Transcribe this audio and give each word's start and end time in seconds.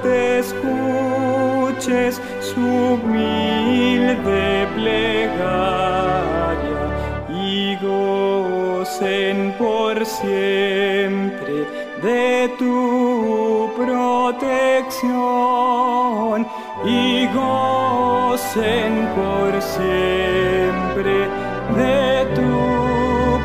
te 0.02 0.40
escuches 0.40 2.20
su 2.40 2.60
humilde 2.60 4.66
plegaria 4.74 5.78
y 7.30 7.76
gocen 7.76 9.54
por 9.58 10.04
siempre 10.06 11.17
de 12.02 12.54
tu 12.58 13.70
protección 13.76 15.16
y 16.84 17.26
gocen 17.28 19.08
por 19.16 19.60
siempre 19.60 21.28
de 21.74 22.26
tu 22.36 22.52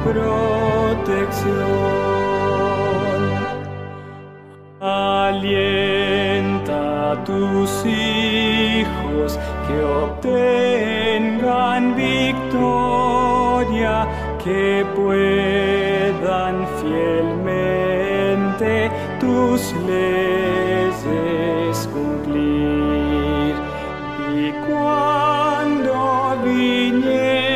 protección. 0.03 1.53
Alienta 4.81 7.11
a 7.11 7.23
tus 7.23 7.85
hijos 7.85 9.39
que 9.67 9.83
obtengan 10.05 11.81
victoria, 11.95 13.95
que 14.43 14.85
puedan 14.95 16.55
fielmente 16.81 17.22
tus 19.43 19.63
leyes 19.87 21.77
cumplir. 21.93 23.53
Y 24.43 24.43
cuando 24.67 25.95
vinieres, 26.43 27.47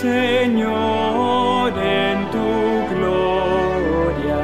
Señor, 0.00 1.72
en 1.78 2.18
tu 2.34 2.50
gloria, 2.94 4.38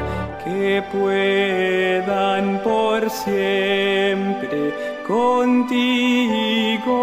que 0.44 0.66
puedan 0.93 2.44
por 2.69 3.00
siempre 3.10 4.59
contigo 5.06 6.99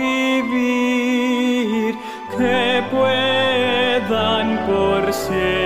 vivir, 0.00 1.92
que 2.36 2.62
puedan 2.90 4.46
por 4.66 5.02
siempre 5.12 5.65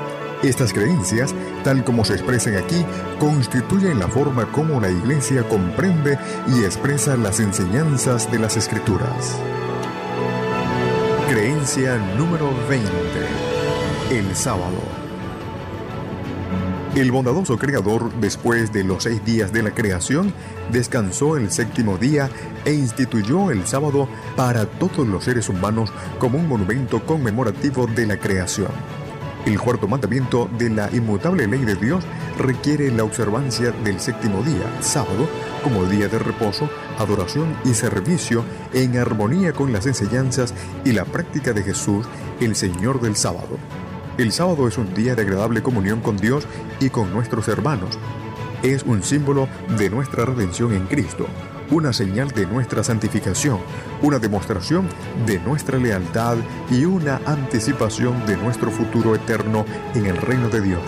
Estas 0.43 0.73
creencias, 0.73 1.35
tal 1.63 1.83
como 1.83 2.03
se 2.03 2.13
expresan 2.13 2.55
aquí, 2.55 2.83
constituyen 3.19 3.99
la 3.99 4.07
forma 4.07 4.51
como 4.51 4.81
la 4.81 4.89
Iglesia 4.89 5.47
comprende 5.47 6.17
y 6.47 6.63
expresa 6.63 7.15
las 7.15 7.39
enseñanzas 7.39 8.31
de 8.31 8.39
las 8.39 8.57
Escrituras. 8.57 9.37
Creencia 11.29 11.97
número 12.17 12.49
20. 12.67 12.89
El 14.09 14.35
sábado. 14.35 14.81
El 16.95 17.11
bondadoso 17.11 17.59
Creador, 17.59 18.11
después 18.19 18.73
de 18.73 18.83
los 18.83 19.03
seis 19.03 19.23
días 19.23 19.53
de 19.53 19.61
la 19.61 19.71
creación, 19.71 20.33
descansó 20.71 21.37
el 21.37 21.51
séptimo 21.51 21.99
día 21.99 22.31
e 22.65 22.73
instituyó 22.73 23.51
el 23.51 23.67
sábado 23.67 24.09
para 24.35 24.65
todos 24.65 25.07
los 25.07 25.23
seres 25.23 25.49
humanos 25.49 25.93
como 26.17 26.39
un 26.39 26.47
monumento 26.47 27.05
conmemorativo 27.05 27.85
de 27.85 28.07
la 28.07 28.17
creación. 28.17 29.00
El 29.43 29.59
cuarto 29.59 29.87
mandamiento 29.87 30.47
de 30.59 30.69
la 30.69 30.89
inmutable 30.93 31.47
ley 31.47 31.65
de 31.65 31.75
Dios 31.75 32.03
requiere 32.37 32.91
la 32.91 33.03
observancia 33.03 33.71
del 33.83 33.99
séptimo 33.99 34.43
día, 34.43 34.81
sábado, 34.81 35.27
como 35.63 35.85
día 35.85 36.07
de 36.07 36.19
reposo, 36.19 36.69
adoración 36.99 37.57
y 37.65 37.73
servicio 37.73 38.45
en 38.71 38.97
armonía 38.97 39.51
con 39.51 39.73
las 39.73 39.87
enseñanzas 39.87 40.53
y 40.85 40.91
la 40.91 41.05
práctica 41.05 41.53
de 41.53 41.63
Jesús, 41.63 42.05
el 42.39 42.55
Señor 42.55 43.01
del 43.01 43.15
sábado. 43.15 43.57
El 44.19 44.31
sábado 44.31 44.67
es 44.67 44.77
un 44.77 44.93
día 44.93 45.15
de 45.15 45.23
agradable 45.23 45.63
comunión 45.63 46.01
con 46.01 46.17
Dios 46.17 46.45
y 46.79 46.91
con 46.91 47.11
nuestros 47.11 47.47
hermanos. 47.47 47.97
Es 48.61 48.83
un 48.83 49.01
símbolo 49.01 49.47
de 49.75 49.89
nuestra 49.89 50.23
redención 50.23 50.71
en 50.73 50.85
Cristo, 50.85 51.25
una 51.71 51.93
señal 51.93 52.29
de 52.31 52.45
nuestra 52.45 52.83
santificación, 52.83 53.59
una 54.01 54.19
demostración 54.19 54.87
de 55.25 55.39
nuestra 55.39 55.77
lealtad 55.77 56.37
y 56.69 56.85
una 56.85 57.21
anticipación 57.25 58.25
de 58.25 58.37
nuestro 58.37 58.69
futuro 58.69 59.15
eterno 59.15 59.65
en 59.95 60.05
el 60.05 60.17
reino 60.17 60.49
de 60.49 60.61
Dios. 60.61 60.81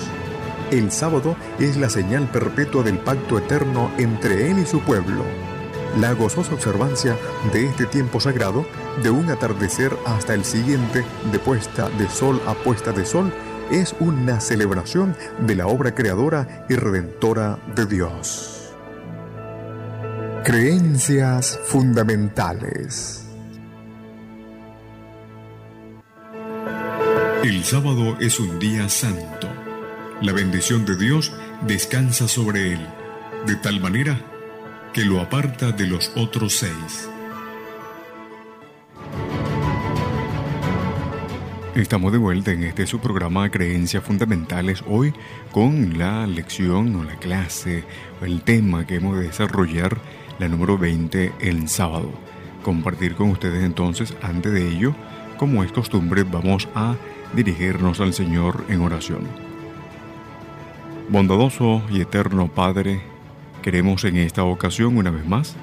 El 0.72 0.92
sábado 0.92 1.36
es 1.60 1.78
la 1.78 1.90
señal 1.90 2.30
perpetua 2.30 2.84
del 2.84 3.00
pacto 3.00 3.38
eterno 3.38 3.92
entre 3.98 4.52
Él 4.52 4.60
y 4.60 4.66
su 4.66 4.80
pueblo. 4.82 5.24
La 6.00 6.14
gozosa 6.14 6.54
observancia 6.54 7.16
de 7.54 7.66
este 7.68 7.86
tiempo 7.86 8.20
sagrado, 8.20 8.66
de 9.04 9.10
un 9.12 9.30
atardecer 9.30 9.96
hasta 10.06 10.34
el 10.34 10.44
siguiente, 10.44 11.06
de 11.32 11.40
puesta 11.40 11.90
de 11.90 12.10
sol 12.10 12.42
a 12.48 12.56
puesta 12.56 12.92
de 12.92 13.06
sol, 13.06 13.32
es 13.72 13.96
una 14.00 14.40
celebración 14.40 15.16
de 15.46 15.56
la 15.56 15.68
obra 15.68 15.94
creadora 15.94 16.66
y 16.68 16.76
redentora 16.76 17.60
de 17.76 17.86
Dios. 17.86 18.63
Creencias 20.44 21.58
fundamentales. 21.64 23.26
El 27.46 27.64
sábado 27.64 28.18
es 28.20 28.42
un 28.42 28.60
día 28.60 28.90
santo. 28.90 29.48
La 30.22 30.34
bendición 30.34 30.86
de 30.86 30.98
Dios 30.98 31.32
descansa 31.66 32.28
sobre 32.28 32.74
él, 32.74 32.86
de 33.48 33.56
tal 33.56 33.80
manera 33.80 34.20
que 34.92 35.06
lo 35.06 35.22
aparta 35.22 35.72
de 35.72 35.88
los 35.88 36.12
otros 36.18 36.58
seis. 36.58 37.08
Estamos 41.76 42.12
de 42.12 42.20
vuelta 42.20 42.52
en 42.52 42.64
este 42.64 42.86
su 42.86 43.00
programa 43.00 43.50
Creencias 43.50 44.04
Fundamentales 44.04 44.84
hoy 44.88 45.12
con 45.52 45.98
la 45.98 46.28
lección 46.28 46.96
o 46.98 47.04
la 47.04 47.16
clase 47.16 47.84
o 48.22 48.26
el 48.26 48.42
tema 48.44 48.86
que 48.86 48.98
hemos 48.98 49.18
de 49.18 49.24
desarrollar, 49.24 49.98
la 50.40 50.48
número 50.48 50.78
20, 50.78 51.34
el 51.40 51.68
sábado. 51.68 52.12
Compartir 52.64 53.16
con 53.16 53.30
ustedes 53.30 53.64
entonces, 53.64 54.16
antes 54.22 54.54
de 54.54 54.68
ello, 54.68 54.96
como 55.38 55.64
es 55.64 55.72
costumbre, 55.72 56.24
vamos 56.24 56.68
a 56.76 56.96
dirigirnos 57.34 58.00
al 58.00 58.14
Señor 58.14 58.64
en 58.70 58.82
oración. 58.82 59.28
Bondadoso 61.10 61.82
y 61.92 62.02
eterno 62.02 62.48
Padre, 62.48 63.02
Queremos 63.64 64.04
en 64.04 64.18
esta 64.18 64.44
ocasión, 64.44 64.98
una 64.98 65.10
vez 65.10 65.26
más, 65.26 65.56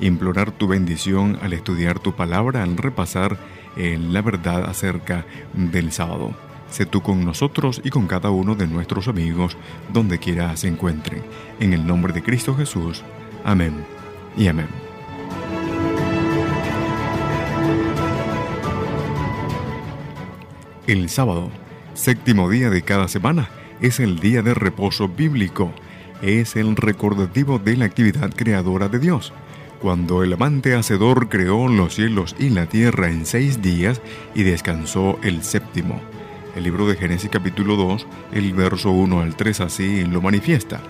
implorar 0.00 0.50
tu 0.50 0.66
bendición 0.66 1.38
al 1.42 1.52
estudiar 1.52 1.98
tu 1.98 2.14
palabra, 2.14 2.62
al 2.62 2.78
repasar 2.78 3.36
eh, 3.76 3.98
la 4.00 4.22
verdad 4.22 4.64
acerca 4.64 5.26
del 5.52 5.92
sábado. 5.92 6.30
Sé 6.70 6.86
tú 6.86 7.02
con 7.02 7.22
nosotros 7.22 7.82
y 7.84 7.90
con 7.90 8.06
cada 8.06 8.30
uno 8.30 8.54
de 8.54 8.66
nuestros 8.66 9.08
amigos 9.08 9.58
donde 9.92 10.18
quiera 10.18 10.56
se 10.56 10.68
encuentren. 10.68 11.22
En 11.60 11.74
el 11.74 11.86
nombre 11.86 12.14
de 12.14 12.22
Cristo 12.22 12.56
Jesús. 12.56 13.04
Amén 13.44 14.03
y 14.36 14.48
amén. 14.48 14.68
El 20.86 21.08
sábado, 21.08 21.50
séptimo 21.94 22.50
día 22.50 22.70
de 22.70 22.82
cada 22.82 23.08
semana, 23.08 23.48
es 23.80 24.00
el 24.00 24.18
día 24.20 24.42
de 24.42 24.54
reposo 24.54 25.08
bíblico 25.08 25.72
es 26.22 26.56
el 26.56 26.76
recordativo 26.76 27.58
de 27.58 27.76
la 27.76 27.84
actividad 27.84 28.32
creadora 28.34 28.88
de 28.88 28.98
Dios. 28.98 29.32
Cuando 29.80 30.22
el 30.22 30.32
amante 30.32 30.74
hacedor 30.74 31.28
creó 31.28 31.68
los 31.68 31.94
cielos 31.94 32.34
y 32.38 32.48
la 32.48 32.66
tierra 32.66 33.10
en 33.10 33.26
seis 33.26 33.60
días 33.60 34.00
y 34.34 34.42
descansó 34.42 35.18
el 35.22 35.42
séptimo. 35.42 36.00
El 36.56 36.64
libro 36.64 36.86
de 36.86 36.96
Génesis 36.96 37.28
capítulo 37.30 37.76
2, 37.76 38.06
el 38.32 38.54
verso 38.54 38.90
1 38.90 39.20
al 39.20 39.36
3 39.36 39.60
así 39.60 40.04
lo 40.04 40.22
manifiesta. 40.22 40.80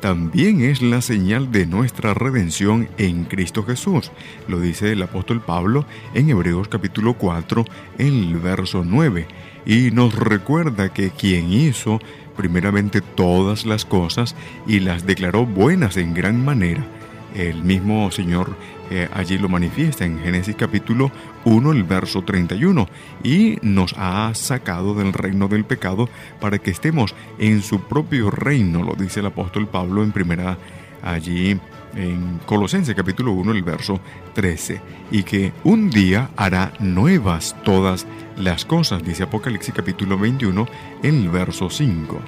También 0.00 0.62
es 0.62 0.80
la 0.80 1.02
señal 1.02 1.50
de 1.50 1.66
nuestra 1.66 2.14
redención 2.14 2.88
en 2.98 3.24
Cristo 3.24 3.64
Jesús, 3.64 4.12
lo 4.46 4.60
dice 4.60 4.92
el 4.92 5.02
apóstol 5.02 5.40
Pablo 5.40 5.86
en 6.14 6.30
Hebreos 6.30 6.68
capítulo 6.68 7.14
4, 7.14 7.64
el 7.98 8.36
verso 8.36 8.84
9, 8.86 9.26
y 9.66 9.90
nos 9.90 10.14
recuerda 10.14 10.92
que 10.92 11.10
quien 11.10 11.52
hizo 11.52 11.98
primeramente 12.36 13.00
todas 13.00 13.66
las 13.66 13.84
cosas 13.84 14.36
y 14.68 14.78
las 14.78 15.04
declaró 15.04 15.44
buenas 15.44 15.96
en 15.96 16.14
gran 16.14 16.44
manera. 16.44 16.86
El 17.34 17.64
mismo 17.64 18.10
Señor 18.12 18.56
eh, 18.90 19.08
allí 19.12 19.38
lo 19.38 19.48
manifiesta 19.48 20.04
en 20.04 20.20
Génesis 20.20 20.56
capítulo 20.56 21.10
1, 21.44 21.72
el 21.72 21.84
verso 21.84 22.22
31, 22.22 22.88
y 23.22 23.58
nos 23.62 23.94
ha 23.96 24.34
sacado 24.34 24.94
del 24.94 25.12
reino 25.12 25.48
del 25.48 25.64
pecado 25.64 26.08
para 26.40 26.58
que 26.58 26.70
estemos 26.70 27.14
en 27.38 27.62
su 27.62 27.80
propio 27.82 28.30
reino, 28.30 28.82
lo 28.82 28.94
dice 28.94 29.20
el 29.20 29.26
apóstol 29.26 29.68
Pablo 29.68 30.02
en 30.02 30.12
primera 30.12 30.58
allí 31.02 31.58
en 31.94 32.38
Colosenses 32.46 32.94
capítulo 32.94 33.32
1, 33.32 33.52
el 33.52 33.62
verso 33.62 34.00
13, 34.34 34.80
y 35.10 35.22
que 35.22 35.52
un 35.64 35.90
día 35.90 36.30
hará 36.36 36.72
nuevas 36.78 37.56
todas 37.64 38.06
las 38.36 38.64
cosas, 38.64 39.04
dice 39.04 39.24
Apocalipsis 39.24 39.74
capítulo 39.74 40.18
21, 40.18 40.66
el 41.02 41.28
verso 41.28 41.70
5. 41.70 42.20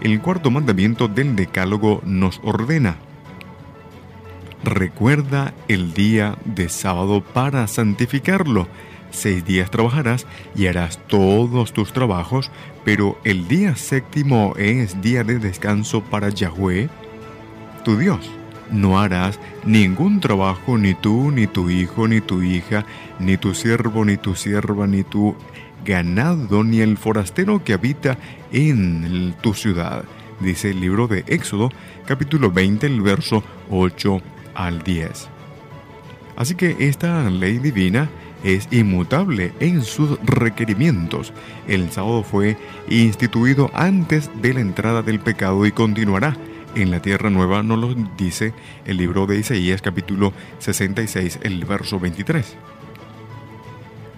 El 0.00 0.20
cuarto 0.20 0.50
mandamiento 0.50 1.08
del 1.08 1.36
Decálogo 1.36 2.02
nos 2.04 2.40
ordena, 2.42 2.96
recuerda 4.64 5.54
el 5.68 5.94
día 5.94 6.36
de 6.44 6.68
sábado 6.68 7.22
para 7.22 7.66
santificarlo. 7.68 8.66
Seis 9.10 9.44
días 9.44 9.70
trabajarás 9.70 10.26
y 10.56 10.66
harás 10.66 10.98
todos 11.06 11.72
tus 11.72 11.92
trabajos, 11.92 12.50
pero 12.84 13.18
el 13.24 13.46
día 13.46 13.76
séptimo 13.76 14.54
es 14.56 15.00
día 15.00 15.22
de 15.22 15.38
descanso 15.38 16.02
para 16.02 16.30
Yahweh, 16.30 16.88
tu 17.84 17.96
Dios 17.96 18.28
no 18.70 18.98
harás 18.98 19.38
ningún 19.64 20.20
trabajo, 20.20 20.78
ni 20.78 20.94
tú, 20.94 21.30
ni 21.30 21.46
tu 21.46 21.70
hijo, 21.70 22.08
ni 22.08 22.20
tu 22.20 22.42
hija, 22.42 22.84
ni 23.18 23.36
tu 23.36 23.54
siervo, 23.54 24.04
ni 24.04 24.16
tu 24.16 24.34
sierva, 24.34 24.86
ni 24.86 25.02
tu 25.02 25.36
ganado, 25.84 26.64
ni 26.64 26.80
el 26.80 26.96
forastero 26.96 27.62
que 27.62 27.74
habita 27.74 28.18
en 28.52 29.34
tu 29.40 29.54
ciudad. 29.54 30.04
Dice 30.40 30.70
el 30.70 30.80
libro 30.80 31.06
de 31.06 31.24
Éxodo, 31.26 31.70
capítulo 32.06 32.50
20, 32.50 32.86
el 32.86 33.00
verso 33.02 33.44
8 33.70 34.20
al 34.54 34.82
10. 34.82 35.28
Así 36.36 36.54
que 36.54 36.76
esta 36.80 37.30
ley 37.30 37.58
divina 37.58 38.10
es 38.42 38.68
inmutable 38.70 39.52
en 39.60 39.82
sus 39.82 40.18
requerimientos. 40.22 41.32
El 41.66 41.90
sábado 41.90 42.22
fue 42.22 42.56
instituido 42.88 43.70
antes 43.72 44.30
de 44.40 44.54
la 44.54 44.60
entrada 44.60 45.02
del 45.02 45.20
pecado 45.20 45.64
y 45.66 45.72
continuará 45.72 46.36
en 46.74 46.90
la 46.90 47.00
tierra 47.00 47.30
nueva, 47.30 47.62
nos 47.62 47.78
lo 47.78 47.94
dice 48.16 48.52
el 48.84 48.96
libro 48.96 49.26
de 49.26 49.38
Isaías 49.38 49.80
capítulo 49.80 50.32
66, 50.58 51.38
el 51.42 51.64
verso 51.64 52.00
23. 52.00 52.56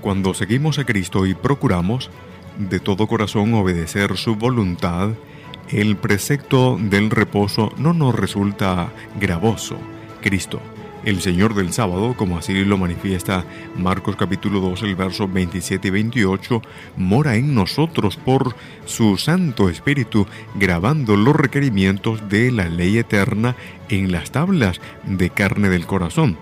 Cuando 0.00 0.34
seguimos 0.34 0.78
a 0.78 0.86
Cristo 0.86 1.26
y 1.26 1.34
procuramos 1.34 2.10
de 2.58 2.80
todo 2.80 3.06
corazón 3.06 3.52
obedecer 3.54 4.16
su 4.16 4.36
voluntad, 4.36 5.10
el 5.68 5.96
precepto 5.96 6.78
del 6.80 7.10
reposo 7.10 7.72
no 7.76 7.92
nos 7.92 8.14
resulta 8.14 8.90
gravoso. 9.20 9.78
Cristo 10.26 10.60
el 11.04 11.20
Señor 11.20 11.54
del 11.54 11.72
sábado, 11.72 12.14
como 12.16 12.36
así 12.36 12.64
lo 12.64 12.78
manifiesta 12.78 13.44
Marcos 13.78 14.16
capítulo 14.16 14.58
2, 14.58 14.82
el 14.82 14.96
verso 14.96 15.28
27 15.28 15.86
y 15.86 15.90
28, 15.92 16.62
mora 16.96 17.36
en 17.36 17.54
nosotros 17.54 18.16
por 18.16 18.56
su 18.86 19.16
Santo 19.16 19.68
Espíritu, 19.68 20.26
grabando 20.56 21.16
los 21.16 21.36
requerimientos 21.36 22.28
de 22.28 22.50
la 22.50 22.68
ley 22.68 22.98
eterna 22.98 23.54
en 23.88 24.10
las 24.10 24.32
tablas 24.32 24.80
de 25.04 25.30
carne 25.30 25.68
del 25.68 25.86
corazón. 25.86 26.36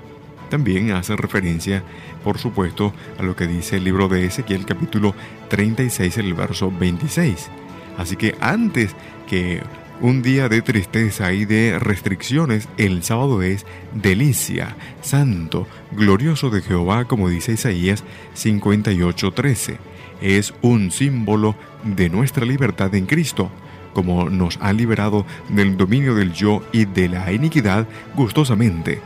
También 0.49 0.93
hace 0.93 1.15
referencia, 1.15 1.83
por 2.25 2.39
supuesto, 2.39 2.95
a 3.19 3.23
lo 3.23 3.37
que 3.37 3.47
dice 3.47 3.77
el 3.77 3.85
libro 3.85 4.09
de 4.09 4.25
Ezequiel 4.25 4.65
capítulo 4.65 5.15
36, 5.49 6.17
el 6.17 6.33
verso 6.33 6.73
26. 6.73 7.51
Así 7.99 8.17
que 8.17 8.35
antes 8.41 8.97
que 9.29 9.61
un 10.01 10.23
día 10.23 10.49
de 10.49 10.63
tristeza 10.63 11.33
y 11.33 11.45
de 11.45 11.79
restricciones, 11.79 12.69
el 12.77 13.03
sábado 13.03 13.43
es 13.43 13.65
delicia, 13.95 14.77
santo, 15.03 15.67
glorioso 15.93 16.51
de 16.51 16.63
Jehová, 16.63 17.05
como 17.05 17.29
dice 17.29 17.53
Isaías 17.53 18.05
58:13. 18.35 19.79
Es 20.21 20.55
un 20.63 20.91
símbolo 20.91 21.55
de 21.85 22.09
nuestra 22.09 22.45
libertad 22.45 22.95
en 22.95 23.07
Cristo, 23.07 23.51
como 23.93 24.31
nos 24.31 24.59
ha 24.61 24.73
liberado 24.73 25.27
del 25.49 25.77
dominio 25.77 26.15
del 26.15 26.33
yo 26.33 26.63
y 26.73 26.85
de 26.87 27.09
la 27.09 27.33
iniquidad 27.33 27.87
gustosamente. 28.15 29.01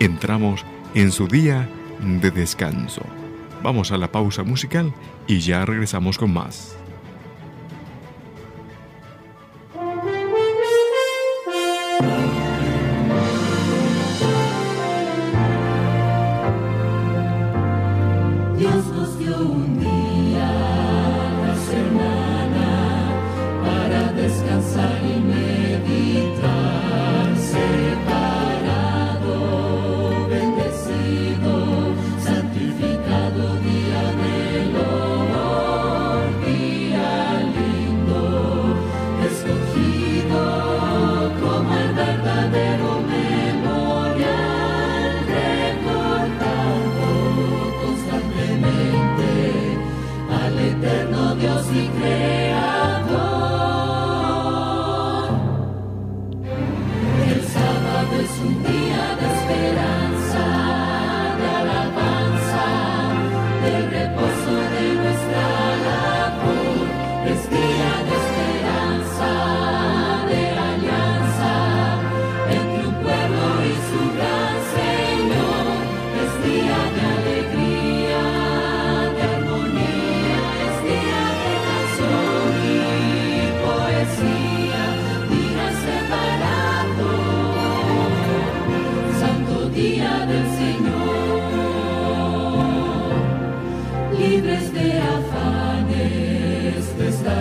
Entramos 0.00 0.64
en 0.94 1.12
su 1.12 1.28
día 1.28 1.68
de 2.00 2.30
descanso. 2.30 3.02
Vamos 3.62 3.92
a 3.92 3.98
la 3.98 4.10
pausa 4.10 4.42
musical 4.42 4.92
y 5.26 5.40
ya 5.40 5.64
regresamos 5.64 6.16
con 6.18 6.32
más. 6.32 6.77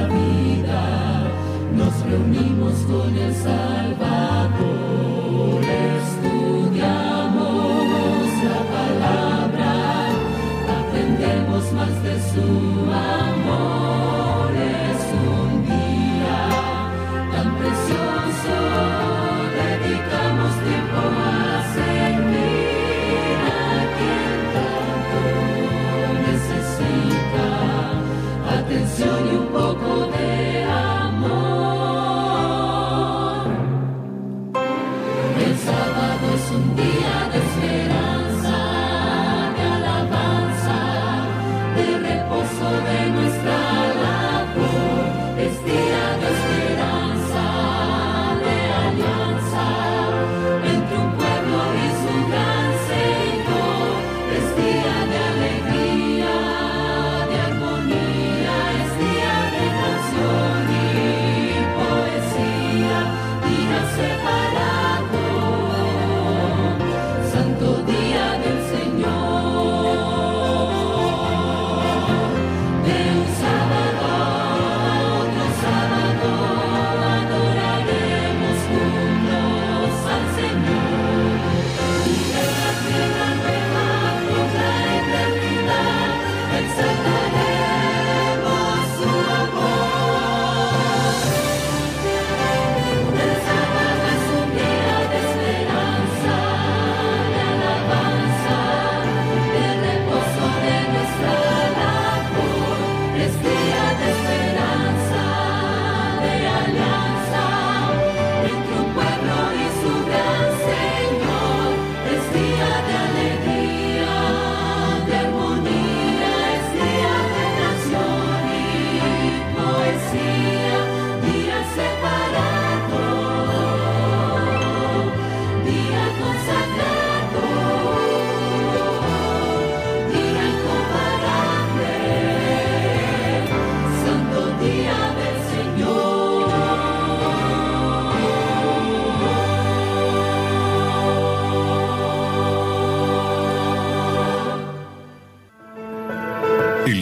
vida 0.08 1.24
nos 1.76 1.94
reunimos 2.06 2.74
con 2.90 3.18
el 3.18 3.34
Salvador. 3.36 3.97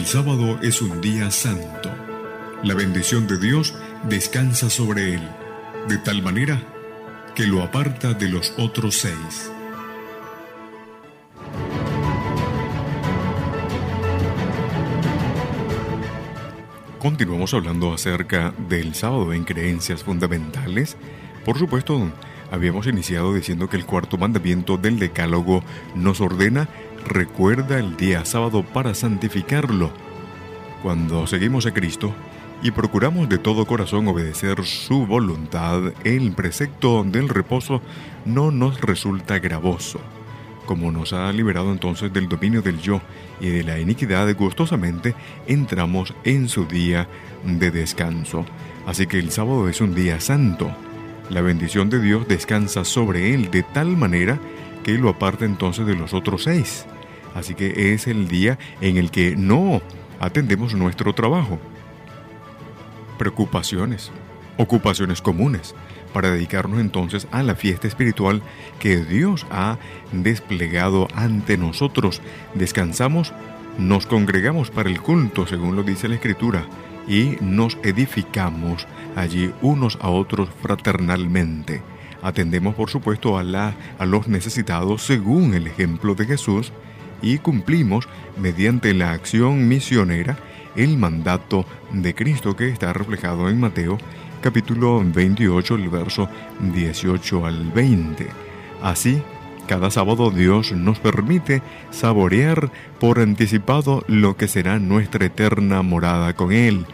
Sábado 0.06 0.58
es 0.62 0.82
un 0.82 1.00
día 1.00 1.30
santo. 1.30 1.90
La 2.64 2.74
bendición 2.74 3.28
de 3.28 3.38
Dios 3.38 3.72
descansa 4.08 4.68
sobre 4.68 5.14
él, 5.14 5.20
de 5.88 5.96
tal 5.98 6.22
manera 6.22 6.60
que 7.36 7.46
lo 7.46 7.62
aparta 7.62 8.12
de 8.12 8.28
los 8.28 8.52
otros 8.58 8.96
seis. 8.96 9.52
Continuamos 16.98 17.54
hablando 17.54 17.92
acerca 17.92 18.52
del 18.68 18.92
sábado 18.94 19.32
en 19.32 19.44
creencias 19.44 20.02
fundamentales. 20.02 20.96
Por 21.44 21.58
supuesto, 21.58 22.10
habíamos 22.50 22.88
iniciado 22.88 23.32
diciendo 23.34 23.68
que 23.68 23.76
el 23.76 23.86
cuarto 23.86 24.18
mandamiento 24.18 24.78
del 24.78 24.98
Decálogo 24.98 25.62
nos 25.94 26.20
ordena 26.20 26.68
recuerda 27.06 27.78
el 27.78 27.96
día 27.96 28.24
sábado 28.24 28.64
para 28.64 28.94
santificarlo. 28.94 29.90
Cuando 30.82 31.26
seguimos 31.26 31.66
a 31.66 31.72
Cristo 31.72 32.12
y 32.62 32.70
procuramos 32.70 33.28
de 33.28 33.38
todo 33.38 33.66
corazón 33.66 34.08
obedecer 34.08 34.64
su 34.64 35.06
voluntad, 35.06 35.92
el 36.04 36.32
precepto 36.32 37.04
del 37.04 37.28
reposo 37.28 37.80
no 38.24 38.50
nos 38.50 38.80
resulta 38.80 39.38
gravoso. 39.38 40.00
Como 40.66 40.90
nos 40.90 41.12
ha 41.12 41.30
liberado 41.32 41.70
entonces 41.70 42.12
del 42.12 42.28
dominio 42.28 42.60
del 42.60 42.80
yo 42.80 43.00
y 43.40 43.50
de 43.50 43.62
la 43.62 43.78
iniquidad, 43.78 44.34
gustosamente 44.36 45.14
entramos 45.46 46.12
en 46.24 46.48
su 46.48 46.66
día 46.66 47.08
de 47.44 47.70
descanso. 47.70 48.44
Así 48.84 49.06
que 49.06 49.18
el 49.18 49.30
sábado 49.30 49.68
es 49.68 49.80
un 49.80 49.94
día 49.94 50.20
santo. 50.20 50.70
La 51.30 51.40
bendición 51.40 51.88
de 51.88 52.00
Dios 52.00 52.26
descansa 52.26 52.84
sobre 52.84 53.32
él 53.32 53.50
de 53.50 53.62
tal 53.62 53.96
manera 53.96 54.38
que 54.84 54.92
lo 54.98 55.08
aparta 55.08 55.44
entonces 55.44 55.86
de 55.86 55.94
los 55.94 56.14
otros 56.14 56.44
seis. 56.44 56.86
Así 57.36 57.54
que 57.54 57.92
es 57.92 58.06
el 58.06 58.28
día 58.28 58.58
en 58.80 58.96
el 58.96 59.10
que 59.10 59.36
no 59.36 59.82
atendemos 60.20 60.74
nuestro 60.74 61.14
trabajo. 61.14 61.58
Preocupaciones, 63.18 64.10
ocupaciones 64.56 65.20
comunes, 65.20 65.74
para 66.14 66.30
dedicarnos 66.30 66.80
entonces 66.80 67.28
a 67.32 67.42
la 67.42 67.54
fiesta 67.54 67.86
espiritual 67.86 68.40
que 68.78 68.96
Dios 69.04 69.46
ha 69.50 69.76
desplegado 70.12 71.08
ante 71.14 71.58
nosotros. 71.58 72.22
Descansamos, 72.54 73.34
nos 73.76 74.06
congregamos 74.06 74.70
para 74.70 74.88
el 74.88 75.02
culto, 75.02 75.46
según 75.46 75.76
lo 75.76 75.82
dice 75.82 76.08
la 76.08 76.14
Escritura, 76.14 76.64
y 77.06 77.36
nos 77.42 77.76
edificamos 77.82 78.88
allí 79.14 79.52
unos 79.60 79.98
a 80.00 80.08
otros 80.08 80.48
fraternalmente. 80.62 81.82
Atendemos, 82.22 82.74
por 82.74 82.88
supuesto, 82.88 83.36
a, 83.36 83.44
la, 83.44 83.74
a 83.98 84.06
los 84.06 84.26
necesitados 84.26 85.02
según 85.02 85.52
el 85.52 85.66
ejemplo 85.66 86.14
de 86.14 86.24
Jesús 86.24 86.72
y 87.22 87.38
cumplimos 87.38 88.08
mediante 88.36 88.94
la 88.94 89.12
acción 89.12 89.68
misionera 89.68 90.36
el 90.76 90.98
mandato 90.98 91.66
de 91.92 92.14
Cristo 92.14 92.56
que 92.56 92.68
está 92.68 92.92
reflejado 92.92 93.48
en 93.48 93.60
Mateo 93.60 93.98
capítulo 94.40 95.02
28, 95.04 95.74
el 95.74 95.88
verso 95.88 96.28
18 96.60 97.46
al 97.46 97.70
20. 97.72 98.26
Así, 98.82 99.22
cada 99.66 99.90
sábado 99.90 100.30
Dios 100.30 100.70
nos 100.72 101.00
permite 101.00 101.62
saborear 101.90 102.70
por 103.00 103.18
anticipado 103.18 104.04
lo 104.06 104.36
que 104.36 104.46
será 104.46 104.78
nuestra 104.78 105.26
eterna 105.26 105.82
morada 105.82 106.34
con 106.34 106.52
Él. 106.52 106.86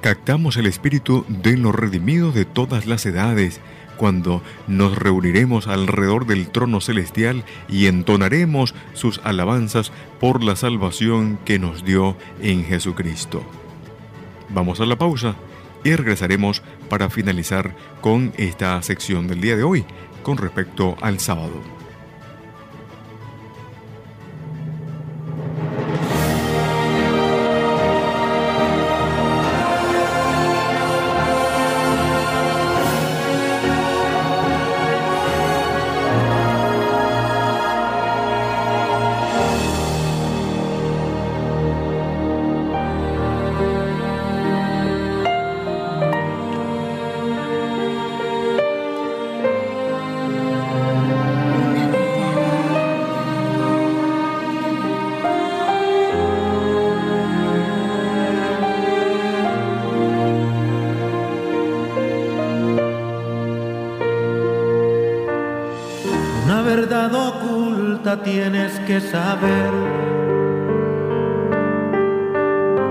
Captamos 0.00 0.56
el 0.56 0.66
espíritu 0.66 1.24
de 1.28 1.56
los 1.56 1.74
redimidos 1.74 2.34
de 2.34 2.44
todas 2.44 2.86
las 2.86 3.04
edades, 3.06 3.60
cuando 3.96 4.42
nos 4.66 4.96
reuniremos 4.96 5.66
alrededor 5.66 6.26
del 6.26 6.48
trono 6.48 6.80
celestial 6.80 7.44
y 7.68 7.86
entonaremos 7.86 8.74
sus 8.92 9.20
alabanzas 9.24 9.92
por 10.20 10.42
la 10.42 10.56
salvación 10.56 11.38
que 11.44 11.58
nos 11.58 11.84
dio 11.84 12.16
en 12.40 12.64
Jesucristo. 12.64 13.42
Vamos 14.48 14.80
a 14.80 14.86
la 14.86 14.96
pausa 14.96 15.34
y 15.84 15.94
regresaremos 15.94 16.62
para 16.88 17.10
finalizar 17.10 17.74
con 18.00 18.32
esta 18.36 18.80
sección 18.82 19.26
del 19.26 19.40
día 19.40 19.56
de 19.56 19.64
hoy 19.64 19.84
con 20.22 20.38
respecto 20.38 20.96
al 21.00 21.20
sábado. 21.20 21.83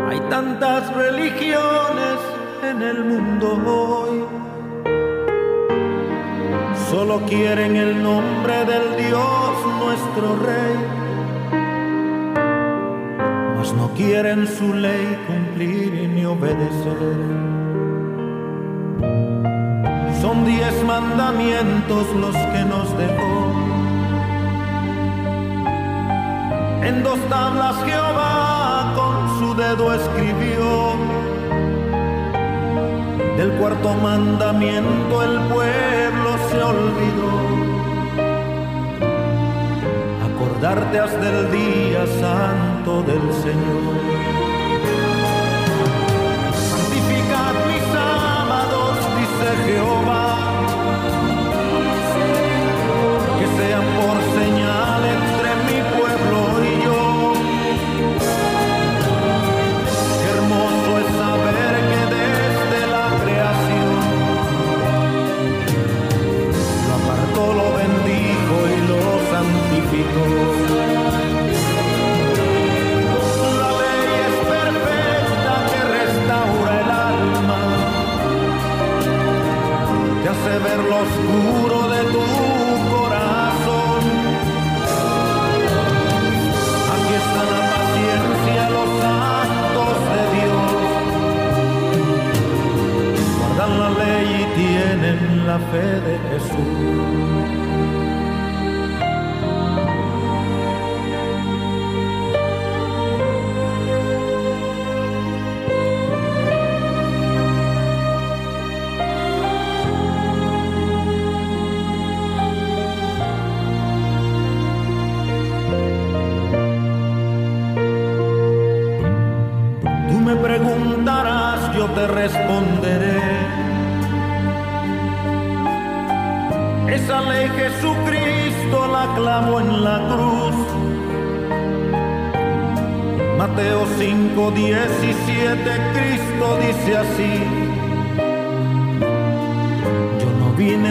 Hay 0.10 0.20
tantas 0.30 0.96
religiones 0.96 2.18
en 2.63 2.82
el 2.82 3.03
mundo 3.03 3.60
hoy. 3.68 4.24
Solo 6.89 7.20
quieren 7.27 7.75
el 7.75 8.01
nombre 8.01 8.63
del 8.63 8.96
Dios 9.06 9.51
nuestro 9.84 10.38
Rey. 10.48 10.77
Mas 13.58 13.74
no 13.74 13.89
quieren 13.89 14.48
su 14.48 14.74
ley 14.74 15.18
cumplir 15.27 16.08
ni 16.08 16.24
obedecer. 16.25 17.18
Son 20.22 20.46
diez 20.46 20.84
mandamientos 20.86 22.07
los 22.16 22.36
que 22.36 22.64
nos 22.64 22.98
dejó. 22.98 23.52
En 26.85 27.01
dos 27.01 27.17
tablas 27.29 27.75
Jehová 27.85 28.93
con 28.93 29.39
su 29.39 29.55
dedo 29.55 29.93
escribió. 29.93 30.98
Del 33.37 33.51
cuarto 33.53 33.93
mandamiento 33.96 35.24
el 35.24 35.39
pueblo 35.53 36.37
se 36.50 36.61
olvidó. 36.61 37.33
Acordarte 40.27 41.00
hasta 41.00 41.29
el 41.29 41.51
día 41.51 42.05
santo 42.19 43.01
del 43.03 43.33
Señor. 43.41 44.32
Tienen 94.94 95.48
la 95.48 95.58
fe 95.58 96.01
de 96.01 96.20
Jesús. 96.29 97.63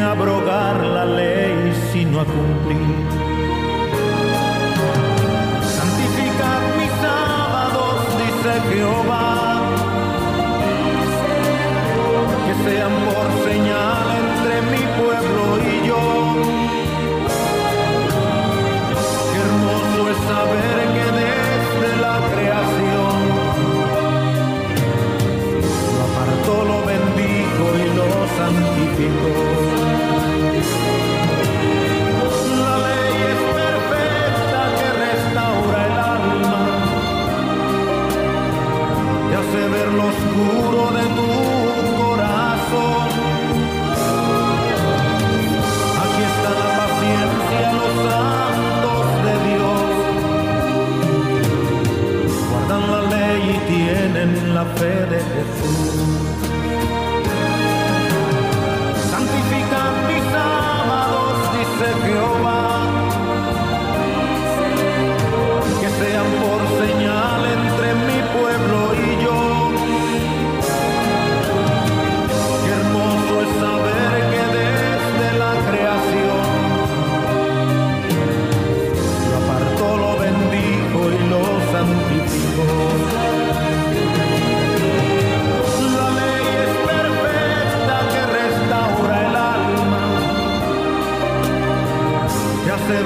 A 0.03 0.13
abrogar 0.13 0.85
la 0.85 1.05
ley, 1.05 1.73
sino 1.93 2.21
a 2.21 2.25
cumplir. 2.25 3.32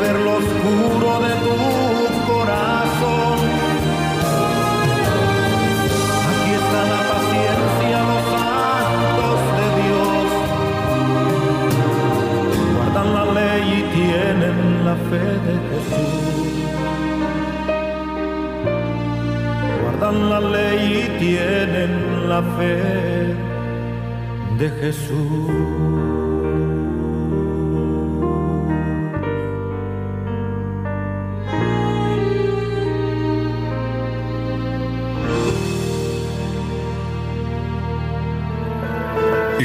Ver 0.06 0.18
lo 0.20 0.32
oscuro 0.36 1.10
de 1.26 1.32
tu 1.44 1.56
corazón. 2.30 3.38
Aquí 6.30 6.52
está 6.60 6.80
la 6.94 7.02
paciencia, 7.12 7.96
los 8.10 8.24
santos 8.34 9.38
de 9.58 9.68
Dios. 9.82 10.26
Guardan 12.74 13.08
la 13.18 13.24
ley 13.38 13.64
y 13.78 13.82
tienen 13.96 14.58
la 14.88 14.96
fe 15.08 15.26
de 15.46 15.54
Jesús. 15.70 16.54
Guardan 19.82 20.16
la 20.30 20.40
ley 20.40 20.82
y 21.02 21.06
tienen 21.24 21.92
la 22.28 22.40
fe 22.56 22.76
de 24.58 24.66
Jesús. 24.80 26.25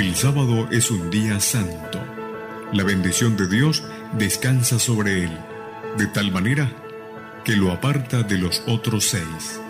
El 0.02 0.16
sábado 0.16 0.68
es 0.72 0.90
un 0.90 1.12
día 1.12 1.40
santo. 1.40 2.00
La 2.74 2.84
bendición 2.84 3.38
de 3.38 3.48
Dios 3.48 3.84
descansa 4.18 4.80
sobre 4.80 5.26
él, 5.26 5.38
de 5.96 6.08
tal 6.08 6.32
manera 6.32 6.72
que 7.46 7.56
lo 7.56 7.72
aparta 7.72 8.24
de 8.24 8.40
los 8.40 8.64
otros 8.68 9.10
seis. 9.10 9.62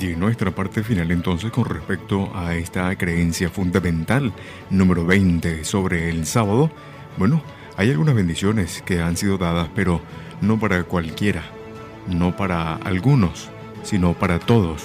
Y 0.00 0.06
nuestra 0.14 0.52
parte 0.54 0.84
final 0.84 1.10
entonces 1.10 1.50
con 1.50 1.64
respecto 1.64 2.30
a 2.36 2.54
esta 2.54 2.94
creencia 2.94 3.50
fundamental 3.50 4.32
número 4.70 5.04
20 5.04 5.64
sobre 5.64 6.10
el 6.10 6.26
sábado, 6.26 6.70
bueno, 7.16 7.42
hay 7.76 7.90
algunas 7.90 8.14
bendiciones 8.14 8.82
que 8.82 9.02
han 9.02 9.16
sido 9.16 9.36
dadas, 9.36 9.68
pero 9.74 10.00
no 10.40 10.60
para 10.60 10.84
cualquiera, 10.84 11.42
no 12.06 12.36
para 12.36 12.76
algunos, 12.76 13.50
sino 13.86 14.14
para 14.14 14.38
todos. 14.38 14.82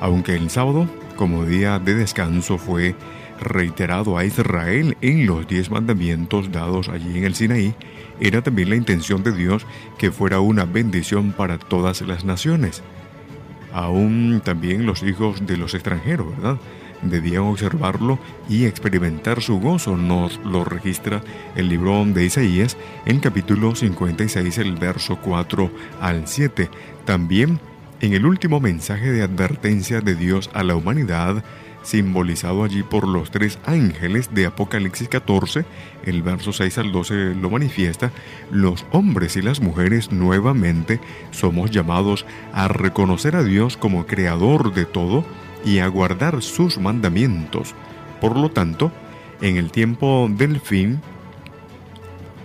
Aunque 0.00 0.34
el 0.34 0.50
sábado, 0.50 0.88
como 1.16 1.44
día 1.44 1.78
de 1.78 1.94
descanso, 1.94 2.58
fue 2.58 2.94
reiterado 3.40 4.16
a 4.16 4.24
Israel 4.24 4.96
en 5.00 5.26
los 5.26 5.46
diez 5.46 5.70
mandamientos 5.70 6.50
dados 6.50 6.88
allí 6.88 7.18
en 7.18 7.24
el 7.24 7.34
Sinaí, 7.34 7.74
era 8.20 8.42
también 8.42 8.70
la 8.70 8.76
intención 8.76 9.22
de 9.22 9.32
Dios 9.32 9.66
que 9.98 10.10
fuera 10.10 10.40
una 10.40 10.64
bendición 10.64 11.32
para 11.32 11.58
todas 11.58 12.00
las 12.02 12.24
naciones. 12.24 12.82
Aún 13.72 14.40
también 14.42 14.86
los 14.86 15.02
hijos 15.02 15.46
de 15.46 15.58
los 15.58 15.74
extranjeros, 15.74 16.30
¿verdad? 16.30 16.58
Debían 17.02 17.42
observarlo 17.42 18.18
y 18.48 18.64
experimentar 18.64 19.42
su 19.42 19.60
gozo. 19.60 19.98
Nos 19.98 20.40
lo 20.44 20.64
registra 20.64 21.22
el 21.56 21.68
libro 21.68 22.02
de 22.06 22.24
Isaías 22.24 22.78
en 23.04 23.20
capítulo 23.20 23.74
56, 23.74 24.56
el 24.58 24.76
verso 24.76 25.18
4 25.20 25.70
al 26.00 26.26
7. 26.26 26.70
También 27.04 27.60
en 28.00 28.12
el 28.12 28.26
último 28.26 28.60
mensaje 28.60 29.10
de 29.10 29.22
advertencia 29.22 30.00
de 30.00 30.14
Dios 30.14 30.50
a 30.52 30.62
la 30.62 30.76
humanidad, 30.76 31.42
simbolizado 31.82 32.64
allí 32.64 32.82
por 32.82 33.06
los 33.06 33.30
tres 33.30 33.58
ángeles 33.64 34.34
de 34.34 34.46
Apocalipsis 34.46 35.08
14, 35.08 35.64
el 36.04 36.22
verso 36.22 36.52
6 36.52 36.78
al 36.78 36.92
12 36.92 37.34
lo 37.36 37.48
manifiesta, 37.48 38.10
los 38.50 38.84
hombres 38.90 39.36
y 39.36 39.42
las 39.42 39.60
mujeres 39.60 40.10
nuevamente 40.10 41.00
somos 41.30 41.70
llamados 41.70 42.26
a 42.52 42.68
reconocer 42.68 43.36
a 43.36 43.44
Dios 43.44 43.76
como 43.76 44.06
creador 44.06 44.74
de 44.74 44.84
todo 44.84 45.24
y 45.64 45.78
a 45.78 45.86
guardar 45.86 46.42
sus 46.42 46.78
mandamientos. 46.78 47.74
Por 48.20 48.36
lo 48.36 48.50
tanto, 48.50 48.92
en 49.40 49.56
el 49.56 49.70
tiempo 49.70 50.28
del 50.30 50.60
fin, 50.60 51.00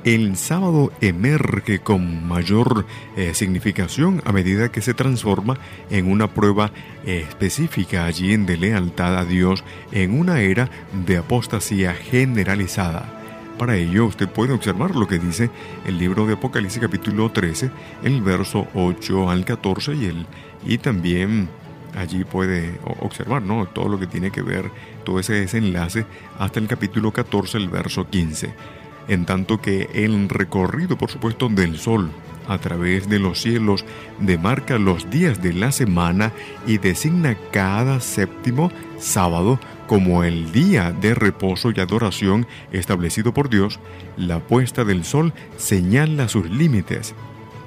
el 0.04 0.36
sábado 0.36 0.92
emerge 1.00 1.80
con 1.80 2.28
mayor 2.28 2.86
eh, 3.16 3.34
significación 3.34 4.22
a 4.26 4.32
medida 4.32 4.72
que 4.72 4.82
se 4.82 4.94
transforma 4.94 5.58
en 5.90 6.12
una 6.12 6.28
prueba 6.28 6.72
específica 7.06 8.06
allí 8.06 8.34
en 8.34 8.46
de 8.46 8.58
lealtad 8.58 9.18
a 9.18 9.26
Dios 9.26 9.64
en 9.92 10.20
una 10.20 10.42
era 10.42 10.70
de 11.06 11.18
apostasía 11.18 11.94
generalizada. 11.94 13.22
Para 13.58 13.76
ello 13.76 14.08
usted 14.08 14.28
puede 14.28 14.54
observar 14.54 14.96
lo 14.96 15.08
que 15.08 15.20
dice 15.20 15.52
el 15.86 16.00
libro 16.00 16.26
de 16.26 16.34
Apocalipsis 16.34 16.82
capítulo 16.82 17.32
13, 17.32 17.70
el 18.04 18.22
verso 18.22 18.68
8 18.74 19.30
al 19.30 19.46
14 19.46 19.94
y, 19.94 20.06
el, 20.06 20.26
y 20.66 20.80
también 20.80 21.48
allí 21.96 22.24
puede 22.24 22.80
observar 23.02 23.44
¿no? 23.44 23.68
todo 23.68 23.88
lo 23.88 24.00
que 24.00 24.08
tiene 24.08 24.32
que 24.32 24.42
ver, 24.42 24.72
todo 25.04 25.20
ese 25.20 25.34
desenlace 25.34 26.06
hasta 26.40 26.60
el 26.60 26.68
capítulo 26.68 27.12
14, 27.12 27.60
el 27.60 27.70
verso 27.70 28.10
15 28.10 28.81
en 29.08 29.26
tanto 29.26 29.62
que 29.62 29.90
el 29.94 30.30
recorrido, 30.30 30.98
por 30.98 31.10
supuesto, 31.10 31.50
del 31.50 31.78
Sol 31.78 32.12
a 32.48 32.58
través 32.58 33.08
de 33.08 33.20
los 33.20 33.42
cielos 33.42 33.86
demarca 34.20 34.78
los 34.78 35.10
días 35.10 35.42
de 35.42 35.54
la 35.54 35.72
semana 35.72 36.32
y 36.68 36.78
designa 36.78 37.38
cada 37.52 38.00
séptimo 38.00 38.72
sábado 38.98 39.60
como 39.88 40.24
el 40.24 40.52
día 40.52 40.92
de 40.92 41.14
reposo 41.14 41.72
y 41.72 41.80
adoración 41.80 42.48
establecido 42.72 43.34
por 43.34 43.50
Dios, 43.50 43.80
la 44.16 44.40
puesta 44.40 44.86
del 44.86 45.04
sol 45.04 45.34
señala 45.58 46.30
sus 46.30 46.50
límites. 46.50 47.14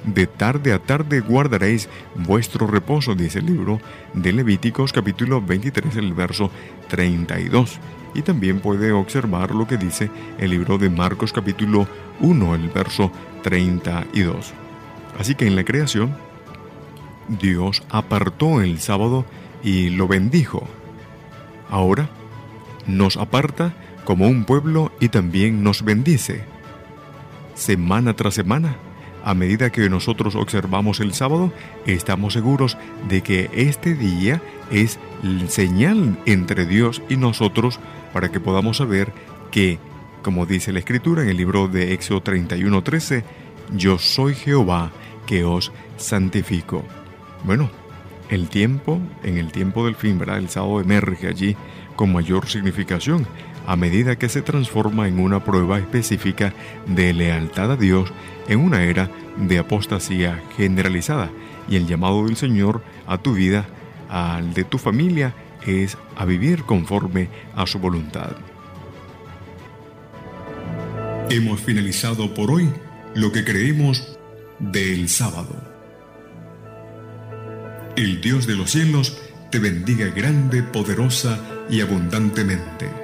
De 0.05 0.27
tarde 0.27 0.73
a 0.73 0.79
tarde 0.79 1.21
guardaréis 1.21 1.89
vuestro 2.15 2.67
reposo, 2.67 3.15
dice 3.15 3.39
el 3.39 3.47
libro 3.47 3.81
de 4.13 4.33
Levíticos 4.33 4.93
capítulo 4.93 5.41
23, 5.41 5.97
el 5.97 6.13
verso 6.13 6.51
32 6.89 7.79
y 8.15 8.23
también 8.23 8.61
puede 8.61 8.93
observar 8.93 9.55
lo 9.55 9.67
que 9.67 9.77
dice 9.77 10.11
el 10.39 10.51
libro 10.51 10.79
de 10.79 10.89
Marcos 10.91 11.33
capítulo 11.33 11.87
1, 12.21 12.55
el 12.55 12.69
verso 12.69 13.11
32. 13.43 14.55
Así 15.19 15.35
que 15.35 15.47
en 15.47 15.57
la 15.57 15.65
creación, 15.65 16.17
Dios 17.29 17.83
apartó 17.91 18.61
el 18.61 18.81
sábado 18.81 19.25
y 19.63 19.91
lo 19.91 20.09
bendijo. 20.09 20.67
Ahora 21.71 22.09
nos 22.87 23.17
aparta 23.17 23.75
como 24.05 24.29
un 24.29 24.45
pueblo 24.45 24.93
y 25.01 25.09
también 25.09 25.63
nos 25.63 25.83
bendice. 25.83 26.45
Semana 27.55 28.15
tras 28.15 28.35
semana, 28.35 28.77
a 29.25 29.35
medida 29.35 29.71
que 29.71 29.89
nosotros 29.89 30.35
observamos 30.35 31.01
el 31.01 31.15
sábado, 31.15 31.51
estamos 31.87 32.35
seguros 32.35 32.77
de 33.09 33.23
que 33.23 33.51
este 33.55 33.95
día 33.95 34.43
es 34.71 34.99
señal 35.49 36.19
entre 36.27 36.67
Dios 36.67 37.03
y 37.09 37.17
nosotros 37.17 37.81
para 38.13 38.31
que 38.31 38.39
podamos 38.39 38.77
saber 38.77 39.13
que, 39.51 39.79
como 40.23 40.45
dice 40.45 40.73
la 40.73 40.81
Escritura 40.81 41.23
en 41.23 41.31
el 41.31 41.39
libro 41.39 41.69
de 41.69 41.95
Éxodo 41.95 42.23
31:13, 42.23 43.25
yo 43.75 43.99
soy 43.99 44.35
Jehová 44.35 44.93
que 45.27 45.45
os 45.45 45.73
santifico. 45.97 46.85
Bueno, 47.45 47.71
el 48.29 48.49
tiempo, 48.49 49.01
en 49.23 49.39
el 49.39 49.53
tiempo 49.53 49.87
del 49.87 49.95
fin, 49.95 50.19
¿verdad? 50.19 50.37
El 50.37 50.51
sábado 50.51 50.81
emerge 50.81 51.29
allí 51.29 51.57
con 51.97 52.13
mayor 52.13 52.47
significación 52.47 53.27
a 53.67 53.77
medida 53.77 54.17
que 54.17 54.29
se 54.29 54.43
transforma 54.43 55.09
en 55.09 55.19
una 55.19 55.45
prueba 55.45 55.79
específica 55.79 56.53
de 56.87 57.13
lealtad 57.13 57.73
a 57.73 57.77
Dios 57.77 58.13
en 58.49 58.61
una 58.61 58.85
era 58.85 59.11
de 59.37 59.59
apostasía 59.59 60.43
generalizada. 60.57 61.31
Y 61.69 61.77
el 61.77 61.87
llamado 61.87 62.27
del 62.27 62.37
Señor 62.37 62.83
a 63.07 63.19
tu 63.19 63.35
vida, 63.35 63.67
al 64.11 64.53
de 64.53 64.65
tu 64.65 64.79
familia, 64.79 65.35
es 65.67 65.97
a 66.17 66.25
vivir 66.25 66.65
conforme 66.65 67.29
a 67.57 67.67
su 67.67 67.79
voluntad. 67.79 68.33
Hemos 71.31 71.61
finalizado 71.61 72.35
por 72.35 72.51
hoy 72.51 72.69
lo 73.15 73.33
que 73.33 73.45
creemos 73.45 74.19
del 74.59 75.09
sábado. 75.09 75.57
El 77.97 78.21
Dios 78.21 78.47
de 78.47 78.57
los 78.57 78.73
cielos 78.73 79.17
te 79.51 79.59
bendiga 79.59 80.09
grande, 80.09 80.63
poderosa 80.63 81.39
y 81.71 81.81
abundantemente. 81.81 83.04